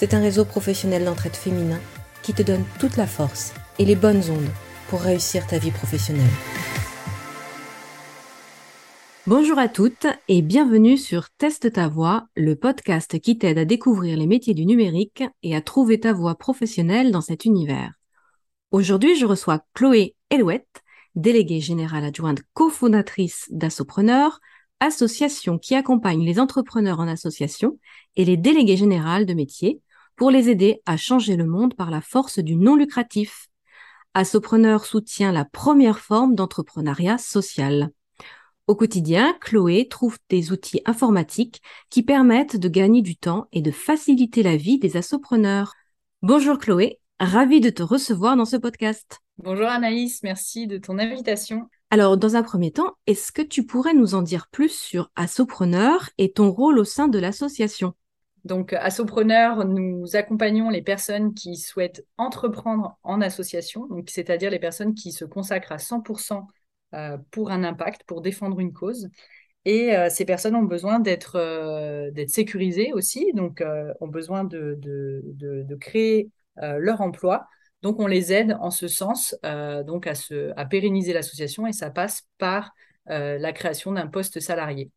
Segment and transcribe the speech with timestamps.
[0.00, 1.78] c'est un réseau professionnel d'entraide féminin
[2.22, 4.48] qui te donne toute la force et les bonnes ondes
[4.88, 6.24] pour réussir ta vie professionnelle.
[9.26, 14.16] Bonjour à toutes et bienvenue sur Teste ta voix, le podcast qui t'aide à découvrir
[14.16, 17.92] les métiers du numérique et à trouver ta voie professionnelle dans cet univers.
[18.70, 20.82] Aujourd'hui, je reçois Chloé Elouette,
[21.14, 24.40] déléguée générale adjointe cofondatrice d'Assopreneur,
[24.80, 27.78] association qui accompagne les entrepreneurs en association
[28.16, 29.82] et les délégués généraux de métiers
[30.20, 33.48] pour les aider à changer le monde par la force du non lucratif.
[34.12, 37.88] Assopreneur soutient la première forme d'entrepreneuriat social.
[38.66, 43.70] Au quotidien, Chloé trouve des outils informatiques qui permettent de gagner du temps et de
[43.70, 45.72] faciliter la vie des assopreneurs.
[46.20, 49.20] Bonjour Chloé, ravie de te recevoir dans ce podcast.
[49.38, 51.66] Bonjour Anaïs, merci de ton invitation.
[51.88, 56.10] Alors, dans un premier temps, est-ce que tu pourrais nous en dire plus sur Assopreneur
[56.18, 57.94] et ton rôle au sein de l'association?
[58.44, 65.12] Donc, Assopreneur, nous accompagnons les personnes qui souhaitent entreprendre en association, c'est-à-dire les personnes qui
[65.12, 66.46] se consacrent à 100%
[66.94, 69.08] euh, pour un impact, pour défendre une cause.
[69.64, 73.62] Et euh, ces personnes ont besoin d'être euh, sécurisées aussi, donc
[74.00, 74.78] ont besoin de,
[75.80, 77.46] créer leur emploi
[77.82, 81.72] donc, on les aide en ce sens euh, donc à, se, à pérenniser l'association et
[81.72, 82.72] ça passe par
[83.08, 84.90] euh, la création d'un poste salarié.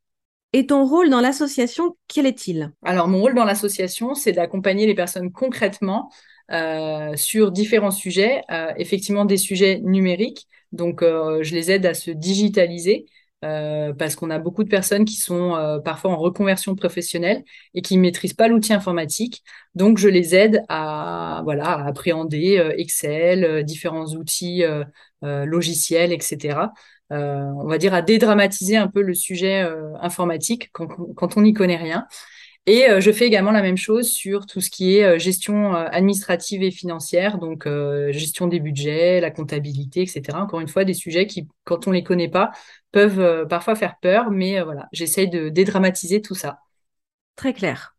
[0.54, 2.72] Et ton rôle dans l'association, quel est-il?
[2.84, 6.12] Alors, mon rôle dans l'association, c'est d'accompagner les personnes concrètement
[6.52, 8.42] euh, sur différents sujets,
[8.78, 10.48] effectivement des sujets numériques.
[10.72, 13.06] Donc, je les aide à se digitaliser,
[13.44, 17.44] euh, parce qu'on a beaucoup de personnes qui sont euh, parfois en reconversion professionnelle
[17.74, 19.44] et qui ne maîtrisent pas l'outil informatique.
[19.76, 24.64] Donc, je les aide à, voilà, à appréhender euh, Excel, différents outils
[25.22, 26.74] logiciels, etc.
[27.10, 29.66] on va dire à dédramatiser un peu le sujet
[30.02, 32.08] informatique quand, quand on n'y connaît rien.
[32.66, 35.76] Et euh, je fais également la même chose sur tout ce qui est euh, gestion
[35.76, 37.68] euh, administrative et financière, donc
[38.12, 40.42] gestion des budgets, la comptabilité, etc.
[40.42, 42.52] Encore une fois, des sujets qui, quand on les connaît pas,
[42.92, 46.60] peuvent parfois faire peur, mais voilà, j'essaye de dédramatiser tout ça.
[47.36, 47.96] Très clair.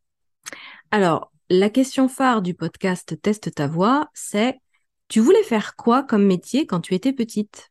[0.90, 4.60] Alors, la question phare du podcast Teste ta voix, c'est
[5.08, 7.70] tu voulais faire quoi comme métier quand tu étais petite?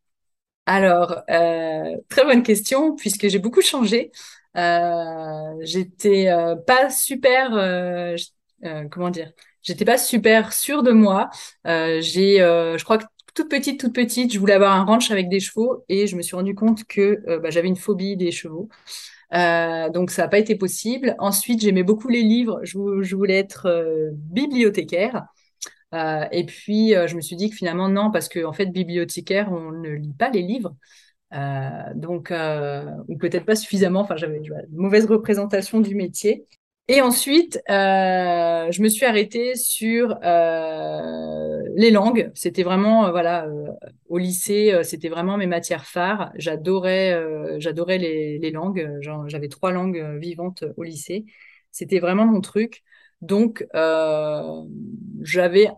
[0.65, 4.11] Alors, très bonne question, puisque j'ai beaucoup changé.
[4.55, 8.15] Euh, j'étais euh, pas super, euh,
[8.91, 9.31] comment dire,
[9.61, 11.29] j'étais pas super sûre de moi.
[11.65, 15.39] j'ai, je crois que toute petite, toute petite, je voulais avoir un ranch avec des
[15.39, 18.69] chevaux et je me suis rendu compte que bah, j'avais une phobie des chevaux.
[19.31, 21.15] Donc ça n'a pas été possible.
[21.19, 22.59] Ensuite, j'aimais beaucoup les livres.
[22.63, 25.25] Je, je voulais être bibliothécaire.
[26.31, 29.71] Et puis, je me suis dit que finalement, non, parce qu'en en fait, bibliothécaire, on
[29.71, 30.75] ne lit pas les livres.
[31.33, 34.01] Euh, donc, euh, ou peut-être pas suffisamment.
[34.01, 36.45] Enfin, j'avais une mauvaise représentation du métier.
[36.89, 40.17] Et ensuite, euh, je me suis arrêtée sur
[41.75, 42.31] les langues.
[42.35, 43.47] C'était vraiment, voilà,
[44.09, 46.31] au lycée, c'était vraiment mes matières phares.
[46.35, 48.99] J'adorais, j'adorais les, les langues.
[49.27, 51.25] J'avais trois langues vivantes au lycée.
[51.71, 52.83] C'était vraiment mon truc.
[53.21, 53.65] Donc,
[55.21, 55.69] j'avais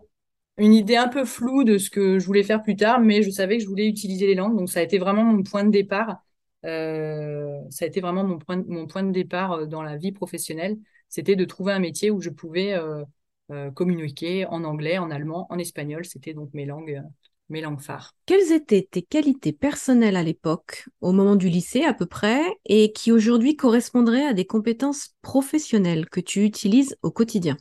[0.58, 3.30] une idée un peu floue de ce que je voulais faire plus tard, mais je
[3.30, 4.56] savais que je voulais utiliser les langues.
[4.56, 6.22] Donc, ça a été vraiment mon point de départ.
[6.64, 10.12] Euh, ça a été vraiment mon point, mon point de départ euh, dans la vie
[10.12, 10.78] professionnelle.
[11.08, 15.58] C'était de trouver un métier où je pouvais euh, communiquer en anglais, en allemand, en
[15.58, 16.04] espagnol.
[16.04, 17.02] C'était donc mes langues,
[17.48, 18.14] mes langues phares.
[18.24, 22.92] Quelles étaient tes qualités personnelles à l'époque, au moment du lycée à peu près, et
[22.92, 27.56] qui aujourd'hui correspondraient à des compétences professionnelles que tu utilises au quotidien?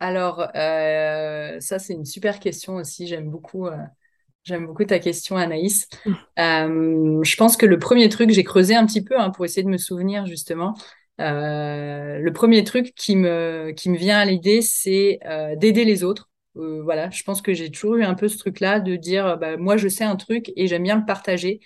[0.00, 3.06] Alors, euh, ça, c'est une super question aussi.
[3.06, 3.76] J'aime beaucoup, euh,
[4.44, 5.88] j'aime beaucoup ta question, Anaïs.
[6.06, 6.12] Mmh.
[6.38, 9.64] Euh, je pense que le premier truc, j'ai creusé un petit peu hein, pour essayer
[9.64, 10.74] de me souvenir justement.
[11.18, 15.20] le premier truc qui me, qui me vient à l'idée, c'est
[15.56, 18.96] d'aider les autres voilà, je pense que j'ai toujours eu un peu ce truc-là de
[18.96, 21.60] dire, bah, moi, je sais un truc et j'aime bien le partager.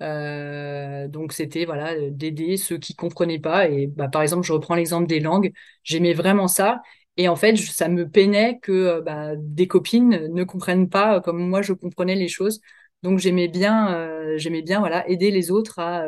[0.00, 5.06] donc c'était voilà d'aider ceux qui comprenaient pas et bah, par exemple je reprends l'exemple
[5.06, 5.52] des langues
[5.82, 6.82] j'aimais vraiment ça
[7.16, 11.62] et en fait ça me peinait que bah, des copines ne comprennent pas comme moi
[11.62, 12.60] je comprenais les choses.
[13.02, 16.04] Donc j'aimais bien j'aimais bien voilà aider les autres à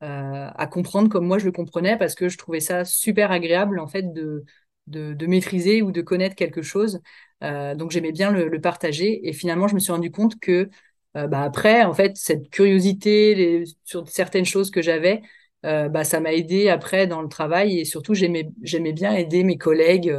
[0.00, 3.86] à comprendre comme moi je le comprenais parce que je trouvais ça super agréable en
[3.86, 4.44] fait de
[4.86, 7.00] de, maîtriser ou de connaître quelque chose.
[7.42, 9.28] Euh, donc j'aimais bien le, partager.
[9.28, 10.70] Et finalement je me suis rendu compte que
[11.16, 15.22] euh, bah, après en fait cette curiosité sur certaines choses que j'avais,
[15.64, 17.78] euh, bah, ça m'a aidé après dans le travail.
[17.80, 20.14] Et surtout j'aimais j'aimais bien aider mes collègues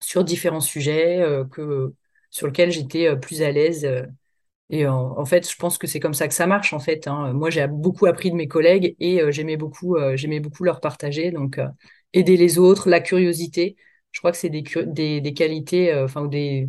[0.00, 1.92] sur différents sujets que
[2.30, 3.88] sur lesquels j'étais plus à l'aise.
[4.70, 6.72] Et en, fait, je pense que c'est comme ça que ça marche.
[6.72, 7.32] En fait, hein.
[7.32, 11.30] moi, j'ai beaucoup appris de mes collègues et j'aimais beaucoup, j'aimais beaucoup leur partager.
[11.30, 11.58] Donc,
[12.12, 13.76] aider les autres, la curiosité.
[14.12, 16.68] Je crois que c'est des, des, des, qualités, euh, enfin, des,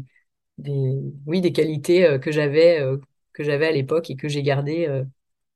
[0.58, 0.94] des,
[1.26, 2.98] oui, des qualités euh, que j'avais euh,
[3.34, 4.90] que j'avais à l'époque et que j'ai gardées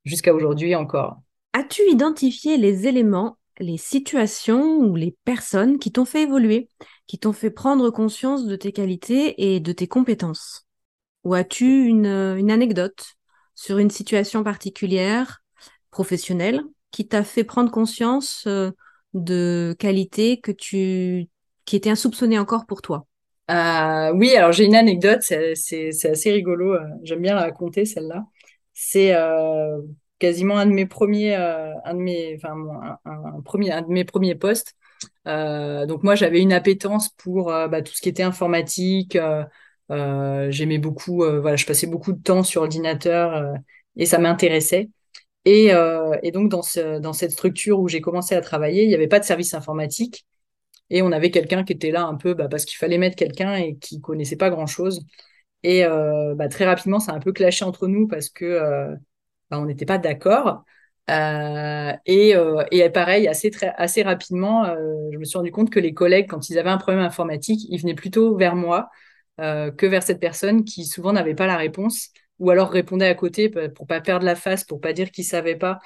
[0.06, 1.18] jusqu'à aujourd'hui encore.
[1.52, 6.70] As-tu identifié les éléments, les situations ou les personnes qui t'ont fait évoluer,
[7.08, 10.66] qui t'ont fait prendre conscience de tes qualités et de tes compétences
[11.24, 13.16] Ou as-tu une, une anecdote
[13.56, 15.44] sur une situation particulière,
[15.92, 18.48] professionnelle, qui t'a fait prendre conscience
[19.14, 21.30] de qualité que tu
[21.66, 23.08] qui était insoupçonné encore pour toi?
[23.52, 26.74] Euh, Oui, alors j'ai une anecdote, c'est assez rigolo.
[26.76, 28.26] Euh, j'aime bien la raconter celle-là.
[28.74, 29.82] C'est euh,
[30.20, 32.56] quasiment un de mes premiers, un de mes, enfin
[33.06, 34.76] un, premier, un de mes premiers postes.
[35.26, 39.18] Donc moi j'avais une appétence pour bah, tout ce qui était informatique.
[39.90, 43.54] J'aimais beaucoup, voilà, je passais beaucoup de temps sur ordinateur
[43.96, 44.90] et ça m'intéressait.
[45.46, 48.88] Et, euh, et, donc, dans, ce, dans cette structure où j'ai commencé à travailler, il
[48.88, 50.26] n'y avait pas de service informatique.
[50.90, 53.56] Et on avait quelqu'un qui était là un peu bah, parce qu'il fallait mettre quelqu'un
[53.56, 55.06] et qui connaissait pas grand-chose.
[55.64, 58.96] Et euh, bah, très rapidement, ça a un peu clashé entre nous parce que euh,
[59.50, 60.64] bah, on n'était pas d'accord.
[61.10, 64.76] Euh, et, euh, et, pareil, assez, très, assez rapidement, euh,
[65.12, 67.80] je me suis rendu compte que les collègues, quand ils avaient un problème informatique, ils
[67.80, 68.90] venaient plutôt vers moi
[69.40, 73.50] que vers cette personne qui souvent n'avait pas la réponse ou alors répondait à côté
[73.50, 75.80] pour pas perdre la face, pour pas dire qu'il savait pas.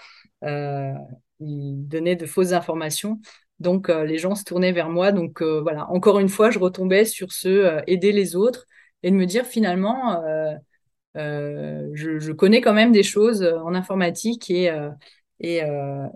[0.43, 0.93] Euh,
[1.39, 3.19] il donnait de fausses informations.
[3.59, 5.11] Donc euh, les gens se tournaient vers moi.
[5.11, 8.65] Donc euh, voilà, encore une fois, je retombais sur ce aider les autres
[9.03, 10.21] et de me dire finalement,
[11.17, 14.71] je, connais quand même des choses en informatique et
[15.39, 15.61] et,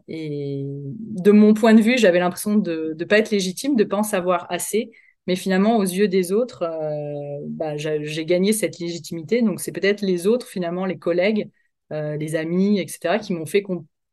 [0.08, 3.90] et de mon point de vue, j'avais l'impression de ne pas être légitime, de ne
[3.90, 4.92] pas en savoir assez.
[5.28, 9.42] Mais finalement, aux yeux des autres, euh, bah, j'ai gagné cette légitimité.
[9.42, 11.52] Donc, c'est peut-être les autres, finalement, les collègues,
[11.92, 13.64] euh, les amis, etc., qui m'ont fait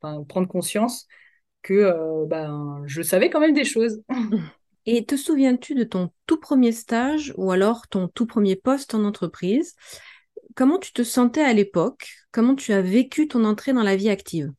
[0.00, 1.06] prendre conscience
[1.62, 4.02] que euh, ben, je savais quand même des choses.
[4.86, 9.04] Et te souviens-tu de ton tout premier stage ou alors ton tout premier poste en
[9.04, 9.74] entreprise?
[10.58, 12.08] Comment tu te sentais à l'époque?
[12.32, 14.50] Comment tu as vécu ton entrée dans la vie active?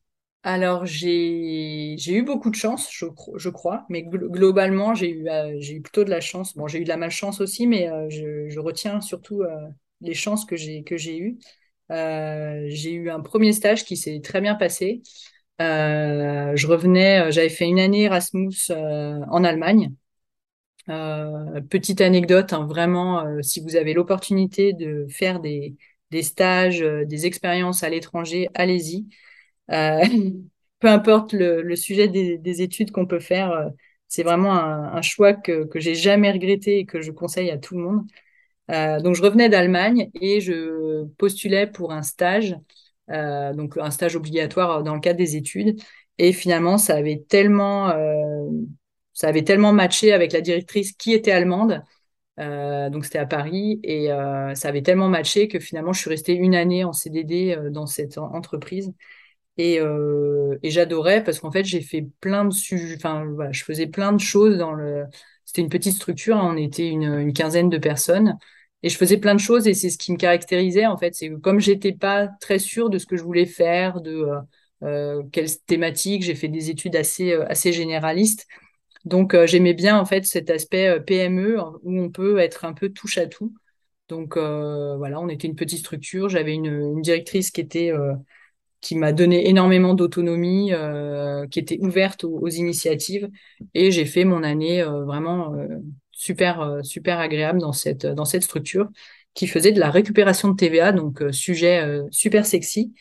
[0.42, 5.82] Alors, j'ai eu beaucoup de chance, je, crois, mais globalement, j'ai eu, euh, j'ai eu
[5.82, 6.56] plutôt de la chance.
[6.56, 9.68] Bon, j'ai eu de la malchance aussi, mais euh, je, retiens surtout euh,
[10.00, 11.38] les chances que j'ai que j'ai eues.
[11.90, 15.02] j'ai eu un premier stage qui s'est très bien passé.
[15.58, 19.92] je revenais, j'avais fait une année Erasmus en Allemagne.
[20.86, 25.76] petite anecdote, hein, vraiment, si vous avez l'opportunité de faire des,
[26.10, 29.06] des stages, des expériences à l'étranger, allez-y.
[29.70, 30.00] Euh,
[30.80, 33.68] peu importe le, sujet des, études qu'on peut faire, euh,
[34.08, 37.82] c'est vraiment un, choix que, j'ai jamais regretté et que je conseille à tout le
[37.84, 38.06] monde.
[38.70, 42.56] Euh, donc, je revenais d'Allemagne et je postulais pour un stage,
[43.08, 45.80] donc un stage obligatoire dans le cadre des études.
[46.18, 47.92] Et finalement, ça avait tellement,
[49.12, 51.82] ça avait tellement matché avec la directrice qui était allemande.
[52.40, 54.08] Donc c'était à Paris et
[54.54, 58.18] ça avait tellement matché que finalement je suis restée une année en CDD dans cette
[58.18, 58.92] entreprise
[59.60, 63.86] euh, et, j'adorais parce qu'en fait, j'ai fait plein de sujets, enfin, voilà, je faisais
[63.86, 65.04] plein de choses dans le.
[65.44, 68.38] C'était une petite structure, hein, on était une, quinzaine de personnes.
[68.82, 71.14] Et je faisais plein de choses et c'est ce qui me caractérisait, en fait.
[71.14, 74.40] C'est que comme j'étais pas très sûre de ce que je voulais faire, de euh,
[74.82, 78.46] euh quelle thématique, j'ai fait des études assez, euh, assez généralistes.
[79.04, 82.90] Donc, j'aimais bien, en fait, cet aspect PME hein, où on peut être un peu
[82.90, 83.54] touche à tout.
[84.08, 86.28] Donc, voilà, on était une petite structure.
[86.28, 87.92] J'avais une, une directrice qui était
[88.80, 93.28] qui m'a donné énormément d'autonomie, euh, qui était ouverte aux, initiatives.
[93.74, 95.66] Et j'ai fait mon année euh, vraiment euh,
[96.12, 98.88] super, super agréable dans cette, dans cette structure
[99.34, 102.92] qui faisait de la récupération de TVA, donc sujet super sexy,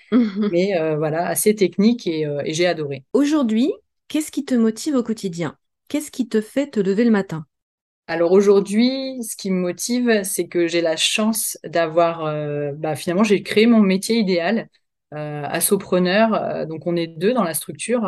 [0.52, 3.04] mais voilà, assez technique et, et j'ai adoré.
[3.14, 3.74] Aujourd'hui,
[4.08, 5.58] qu'est-ce qui te motive au quotidien?
[5.90, 7.46] Qu'est-ce qui te fait te lever le matin?
[8.08, 13.24] Alors aujourd'hui, ce qui me motive, c'est que j'ai la chance d'avoir, euh, bah, finalement,
[13.24, 14.68] j'ai créé mon métier idéal,
[15.14, 16.34] euh, assopreneur.
[16.34, 18.06] Euh, donc on est deux dans la structure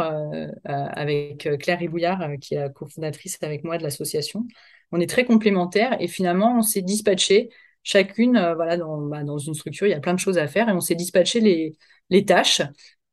[0.65, 4.47] avec Claire Ribouillard, qui est la cofondatrice avec moi de l'association.
[4.91, 7.49] On est très complémentaires et finalement, on s'est dispatché
[7.83, 10.69] chacune, voilà, dans, bah, dans une structure, il y a plein de choses à faire
[10.69, 11.75] et on s'est dispatché les,
[12.11, 12.61] les tâches.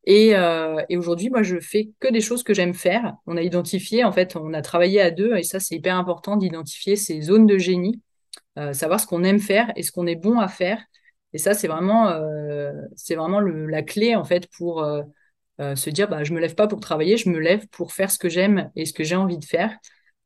[0.07, 3.15] Euh, et, aujourd'hui, moi, je fais que des choses que j'aime faire.
[3.27, 6.37] On a identifié, en fait, on a travaillé à deux, et ça, c'est hyper important
[6.37, 8.01] d'identifier ces zones de génie,
[8.57, 10.81] euh, savoir ce qu'on aime faire et ce qu'on est bon à faire.
[11.33, 14.85] Et ça, c'est vraiment, euh, c'est vraiment la clé, en fait, pour
[15.59, 18.17] se dire, bah, je me lève pas pour travailler, je me lève pour faire ce
[18.17, 19.77] que j'aime et ce que j'ai envie de faire.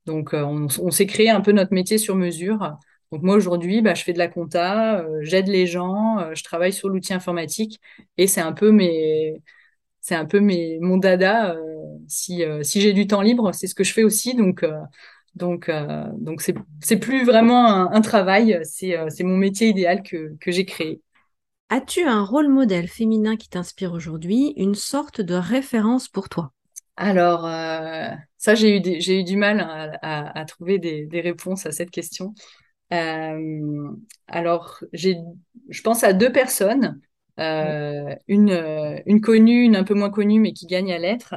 [0.05, 2.77] Donc, on, s'est créé un peu notre métier sur mesure.
[3.11, 6.89] Donc moi aujourd'hui, bah, je fais de la compta, j'aide les gens, je travaille sur
[6.89, 7.79] l'outil informatique
[8.17, 9.41] et c'est un peu mes,
[10.03, 11.55] c'est un peu mes, mon dada.
[11.55, 11.63] Euh,
[12.09, 14.35] si, euh, si j'ai du temps libre, c'est ce que je fais aussi.
[14.35, 14.77] Donc, euh,
[15.33, 15.71] donc,
[16.19, 20.65] donc c'est, c'est plus vraiment un, travail, c'est, c'est mon métier idéal que, que j'ai
[20.65, 21.01] créé.
[21.69, 26.51] As-tu un rôle modèle féminin qui t'inspire aujourd'hui, une sorte de référence pour toi?
[26.97, 27.49] Alors,
[28.37, 29.59] ça, j'ai eu, j'ai eu du mal
[30.03, 32.35] à, à, trouver des, des, réponses à cette question.
[32.91, 35.17] alors, j'ai,
[35.69, 37.01] je pense à deux personnes.
[37.39, 41.33] Euh, une, euh, une connue, une un peu moins connue, mais qui gagne à l'être.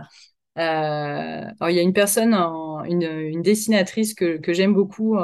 [0.58, 5.16] Euh, alors, il y a une personne, une, une, dessinatrice que, que j'aime beaucoup,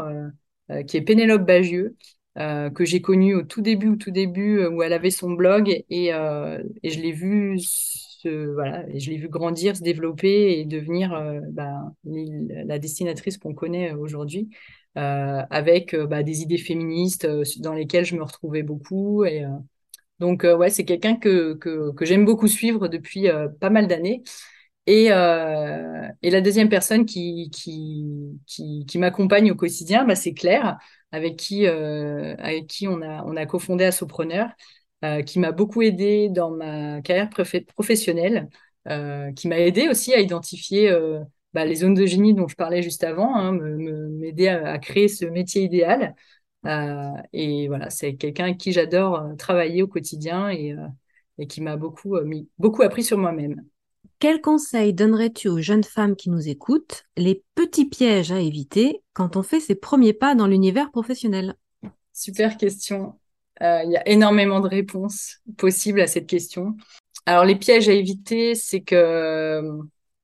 [0.87, 1.97] qui est Pénélope Bagieux,
[2.37, 6.09] que j'ai connue au tout début, au tout début, où elle avait son blog, et,
[6.09, 11.11] et je l'ai vu se, voilà, je l'ai vu grandir, se développer et devenir
[11.51, 14.51] bah, la dessinatrice qu'on connaît aujourd'hui.
[14.95, 17.27] Avec bah, des idées féministes
[17.61, 19.47] dans lesquelles je me retrouvais beaucoup et,
[20.23, 24.23] donc, euh, ouais, c'est quelqu'un que, que, j'aime beaucoup suivre depuis euh, pas mal d'années.
[24.87, 28.07] Et, euh, et, la deuxième personne qui, qui,
[28.87, 30.79] qui, m'accompagne au quotidien, bah, c'est Claire,
[31.11, 34.51] avec qui, avec qui on a, on a cofondé Assopreneur,
[35.27, 37.31] qui m'a beaucoup aidé dans ma carrière
[37.75, 38.49] professionnelle,
[39.37, 40.93] qui m'a aidé aussi à identifier
[41.53, 45.09] bah, les zones de génie dont je parlais juste avant, hein, m'aider à, à, créer
[45.09, 46.15] ce métier idéal.
[46.65, 50.87] Euh, et voilà, c'est quelqu'un avec qui j'adore euh, travailler au quotidien et, euh,
[51.39, 53.65] et qui m'a beaucoup, mis, beaucoup appris sur moi-même.
[54.19, 59.37] Quel conseil donnerais-tu aux jeunes femmes qui nous écoutent, les petits pièges à éviter quand
[59.37, 61.57] on fait ses premiers pas dans l'univers professionnel?
[62.13, 63.19] Super question.
[63.61, 66.77] Il y a énormément de réponses possibles à cette question.
[67.27, 69.63] Alors, les pièges à éviter, c'est que,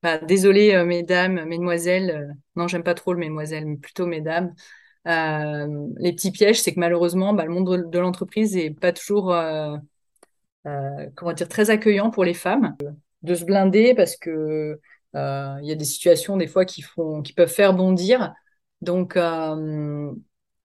[0.03, 4.55] bah, désolé, mesdames, mesdemoiselles, non, j'aime pas trop le mesdemoiselles, mais plutôt mesdames,
[5.09, 9.77] les petits pièges, c'est que malheureusement, bah, le monde de l'entreprise n'est pas toujours euh,
[10.67, 12.77] euh, comment dire, très accueillant pour les femmes.
[13.23, 14.79] De se blinder parce que
[15.15, 18.35] il y a des situations des fois qui, font, qui peuvent faire bondir.
[18.83, 19.19] Donc,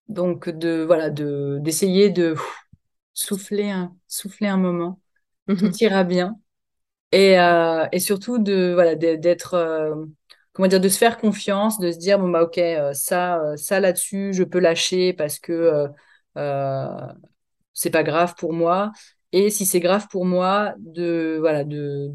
[0.10, 2.36] donc de, voilà, de, d'essayer de
[3.14, 5.00] souffler un, souffler un moment.
[5.48, 5.72] Tout mhm.
[5.80, 6.38] ira bien.
[7.12, 7.36] Et,
[7.92, 10.06] et surtout de, voilà, d'être
[10.54, 13.58] comment dire, de se faire confiance, de se dire bon bah ok, euh, ça, euh,
[13.58, 15.88] ça là-dessus, je peux lâcher parce que
[16.38, 16.98] euh,
[17.74, 18.92] c'est pas grave pour moi.
[19.32, 22.12] Et si c'est grave pour moi, de voilà, de,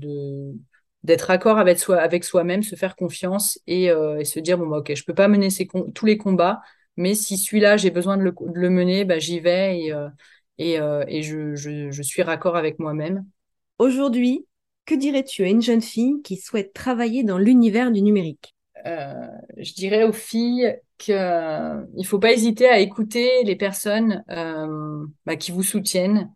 [1.02, 4.78] d'être accord avec soi, avec soi-même, se faire confiance et, et, se dire bon bah
[4.78, 6.60] ok, je peux pas mener ces tous les combats,
[6.96, 9.92] mais si celui-là j'ai besoin de le, mener, bah j'y vais et
[10.58, 10.74] et,
[11.08, 13.24] et je, je, je suis raccord avec moi-même.
[13.78, 14.47] Aujourd'hui,
[14.88, 18.56] que dirais-tu à une jeune fille qui souhaite travailler dans l'univers du numérique?
[18.86, 19.12] Euh,
[19.58, 25.04] Je dirais aux filles qu'il euh, ne faut pas hésiter à écouter les personnes euh,
[25.26, 26.32] bah, qui vous soutiennent,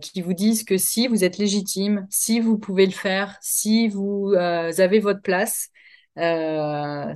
[0.00, 4.34] qui vous disent que si vous êtes légitime, si vous pouvez le faire, si vous
[4.34, 5.68] avez votre place,
[6.16, 7.14] des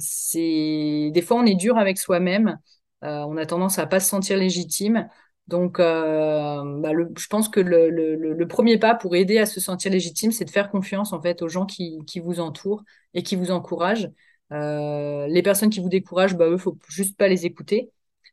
[1.25, 2.59] fois on est dur avec soi-même,
[3.03, 5.09] on a tendance à pas se sentir légitime.
[5.47, 10.33] Donc, euh, bah, je pense que le, premier pas pour aider à se sentir légitime,
[10.33, 12.83] c'est de faire confiance en fait aux gens qui, vous entourent
[13.13, 14.11] et qui vous encouragent.
[14.53, 17.91] Euh, les personnes qui vous découragent, bah, eux, faut juste pas les écouter.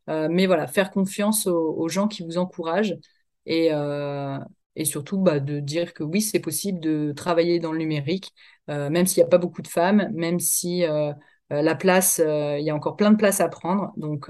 [0.09, 2.95] Euh, mais voilà, faire confiance aux, gens qui vous encouragent
[3.45, 3.71] et,
[4.85, 8.33] surtout bah, de dire que oui, c'est possible de travailler dans le numérique,
[8.67, 10.83] même s'il n'y a pas beaucoup de femmes, même si
[11.49, 13.91] la place, il y a encore plein de places à prendre.
[13.97, 14.27] Donc,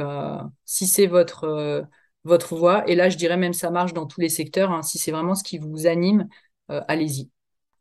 [0.65, 1.85] si c'est votre
[2.23, 2.87] votre voix.
[2.89, 4.71] Et là, je dirais même ça marche dans tous les secteurs.
[4.71, 4.81] Hein.
[4.81, 6.27] Si c'est vraiment ce qui vous anime,
[6.69, 7.29] euh, allez-y.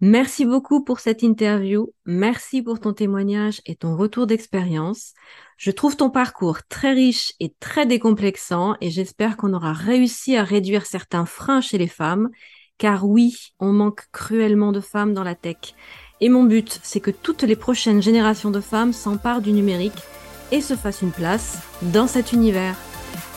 [0.02, 1.92] Merci beaucoup pour cette interview.
[2.06, 5.12] Merci pour ton témoignage et ton retour d'expérience.
[5.58, 10.42] Je trouve ton parcours très riche et très décomplexant et j'espère qu'on aura réussi à
[10.42, 12.30] réduire certains freins chez les femmes.
[12.78, 15.74] Car oui, on manque cruellement de femmes dans la tech.
[16.22, 20.02] Et mon but, c'est que toutes les prochaines générations de femmes s'emparent du numérique
[20.50, 22.76] et se fasse une place dans cet univers.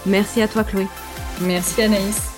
[0.06, 0.88] Merci à toi Chloé.
[1.42, 2.33] Merci Anaïs.